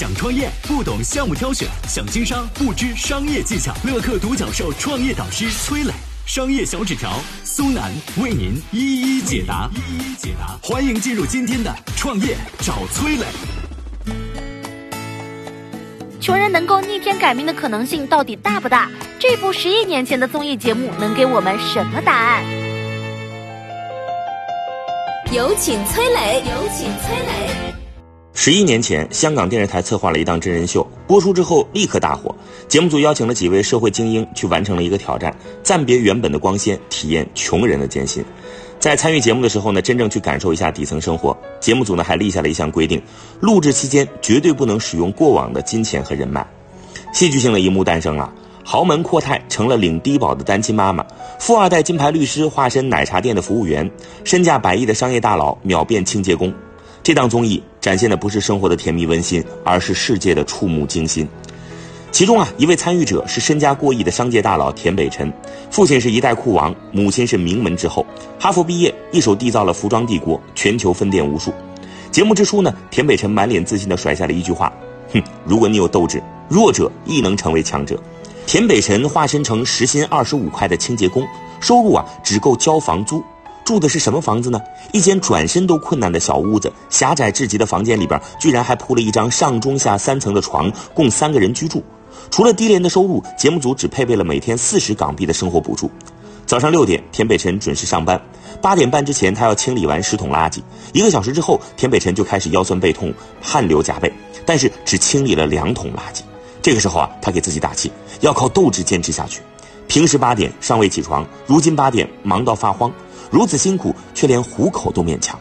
[0.00, 3.74] 想创业不懂项目挑选，想经商不知商业技巧。
[3.84, 5.92] 乐客独角兽创业导师崔磊，
[6.24, 9.68] 商业小纸条苏南为您一一解答。
[9.74, 13.26] 一一解答，欢迎进入今天的创业找崔磊。
[16.18, 18.88] 穷人能够逆天改命的可能性到底大不大？
[19.18, 22.42] 这部十一年前的综艺节目能给我们什么答案？
[25.30, 27.79] 有请崔磊，有请崔磊。
[28.32, 32.34] 十一年前，香港电视台策划了一档真人秀，播出之后立刻大火。
[32.68, 38.24] 节目组邀请了几位社会精英去完成了一个挑战，暂别原本的光鲜，体验穷人的艰辛。
[38.78, 41.36] 在参与节目的时候呢，真正去感受一下底层生活。
[41.60, 43.02] 节目组呢还立下了一项规定，
[43.40, 46.46] 录制期间绝对不能使用过往的金钱和人脉。
[47.12, 48.32] 戏剧性的一幕诞生了，
[48.64, 51.04] 豪门阔太成了领低保的单亲妈妈，
[51.38, 53.90] 富二代金牌律师化身奶茶店的服务员，
[54.24, 56.54] 身价百亿的商业大佬秒变清洁工。
[57.02, 61.26] 这档综艺展现的不是生活的甜蜜温馨，而是世界的触目惊心。
[62.12, 65.32] 其中啊，一位参与者是身家过亿的商界大佬田北辰，
[65.70, 68.04] 父亲是一代酷王，母亲是名门之后，
[68.38, 71.52] 哈佛毕业，一手缔造了服装帝国，全球分店无数。
[72.10, 74.72] 节目之初呢，田北辰满脸自信地甩下了一句话
[75.14, 77.96] ：“哼，如果你有斗志，弱者亦能成为强者。”
[78.44, 81.24] 田北辰化身成时薪二十五块的清洁工，
[81.60, 83.22] 收入啊只够交房租。
[83.70, 84.60] 住的是什么房子呢？
[84.92, 91.80] 一间转身都困难的小屋子，狭窄至极的房间里边，居然还铺了一张上中下三层的床，供三个人居住。
[92.32, 95.88] 除了低廉的收入，节目组只配备了每天四十港币的生活补助。
[96.46, 98.20] 早上六点，田北辰准时上班，
[98.60, 100.58] 八点半之前他要清理完十桶垃圾。
[100.92, 104.12] 一个小时之后，田北辰就开始腰酸背痛、汗流浃背，
[104.44, 106.22] 但是只清理了两桶垃圾。
[106.60, 109.40] 这个时候啊，他给自己打气，要靠斗志坚持下去。
[109.90, 112.92] 平时八点尚未起床，如今八点忙到发慌。
[113.28, 115.36] 如此辛苦，却连糊口都勉强。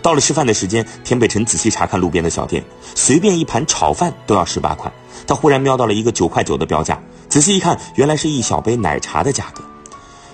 [0.00, 2.62] 到了吃饭的时间，田北辰仔细查看路边的小店，
[2.94, 4.88] 随便一盘炒饭都要十八块。
[5.26, 6.96] 他忽然瞄到了一个九块九的标价，
[7.28, 9.64] 仔细一看，原来是一小杯奶茶的价格。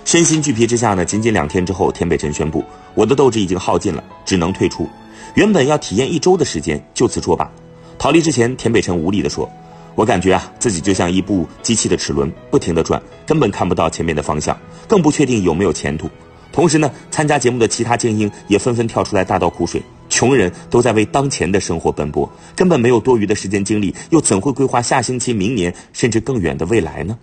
[0.03, 4.87] 身心俱疲之下呢，仅仅两天之后，田北辰宣布：“我的斗志已经耗尽了，只能退出。”
[5.33, 7.49] 原本要体验一周的时间就此作罢。
[7.97, 9.49] 逃离之前，田北辰无力地说
[9.95, 14.57] ：“我感觉啊，自己就像一部机器的齿轮，不停地转，根本看不到前面的方向，
[14.89, 16.09] 更不确定有没有前途。”
[16.51, 19.81] 同时呢，参加节目的其他精英也纷纷跳出来大倒苦水。
[20.09, 27.17] 穷人都在为当前的生活奔波，根本没有多余的时间精力，又怎会规划下星期、明年甚至更远的未来呢？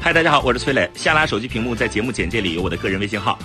[0.00, 0.88] 嗨，大家好，我是崔磊。
[0.94, 3.38] 下拉手机屏幕，在节目简介里有我的个人微信号。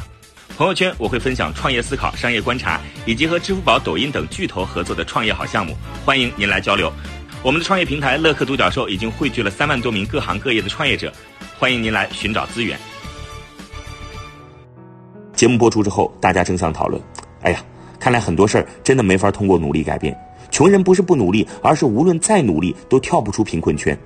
[0.55, 5.75] 朋友圈我会分享创业思考、商业观察，以及和支付宝、抖音等巨头合作的创业好项目，
[6.05, 6.93] 欢迎您来交流。
[7.41, 11.11] 我们的创业平台乐客独角兽已经汇聚了三万多名各行各业的创业者，
[11.57, 12.77] 欢迎您来寻找资源。
[15.33, 17.01] 节目播出之后，大家争相讨论。
[17.41, 17.59] 哎呀，
[17.99, 20.15] 看来很多事儿真的没法通过努力改变。
[20.51, 23.97] 穷人不是不努力，而是无论再努力都跳不出贫困圈。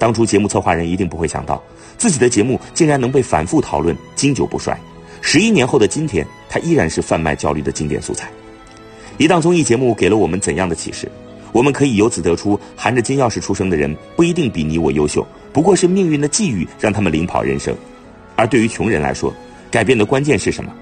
[0.00, 1.62] 当初节目策划人一定不会想到，
[1.96, 4.76] 自己的节目竟然能被反复讨论，经久不衰。
[5.28, 8.30] 十一年后的今天，它依然是贩卖焦虑的经典素材。
[9.18, 11.10] 一档综艺节目给了我们怎样的启示？
[11.50, 17.76] 我们可以由此得出，含着金钥匙出生的人不一定比你我优秀，不过是命运的际遇让他们领跑人生。
[18.36, 19.34] 而对于穷人来说，
[19.68, 20.72] 改变的关键是什么？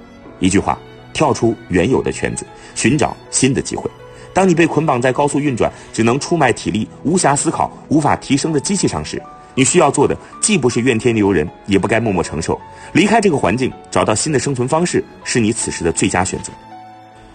[0.40, 0.78] 一句话：
[1.14, 2.44] 跳出原有的圈子，
[2.74, 3.90] 寻找新的机会。
[4.34, 9.22] 当你被捆绑在高速运转、只能出卖体力、无暇思考、无法提升的机器上时，
[9.54, 12.60] 你需要做的既不是怨天尤人，也不该默默承受。
[12.92, 16.52] 离开这个环境，找到新的生存方式，是你此时的最佳选择。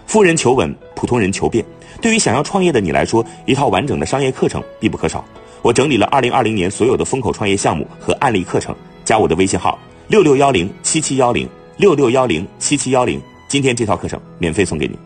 [0.05, 1.63] 富人求稳，普通人求变。
[2.01, 5.23] 对于想要创业的你来说，一套完整的商业课程必不可少。
[5.61, 11.47] 我整理了二零二零年所有的风口创业项目和案例课程，加我的微信号六六幺零七七幺零
[11.77, 13.21] 六六幺零七七幺零。
[13.47, 14.97] 今天这套课程免费送给你。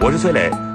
[0.00, 0.50] 我是崔磊，